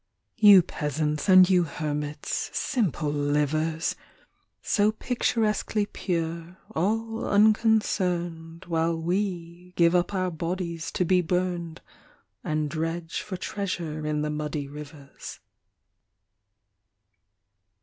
You 0.39 0.63
peasants 0.63 1.29
and 1.29 1.47
you 1.47 1.61
hermits, 1.61 2.49
simple 2.57 3.11
livers! 3.11 3.95
So 4.63 4.91
picturesquely 4.93 5.85
pure, 5.85 6.57
all 6.73 7.27
unconcern 7.27 8.63
While 8.65 8.99
we 8.99 9.73
give 9.75 9.93
up 9.93 10.15
our 10.15 10.31
bodies 10.31 10.91
to 10.93 11.05
be 11.05 11.21
burm 11.21 11.75
And 12.43 12.67
dredge 12.67 13.21
for 13.21 13.37
treasure 13.37 14.03
in 14.07 14.23
the 14.23 14.31
muddy 14.31 14.67
rivers. 14.67 15.39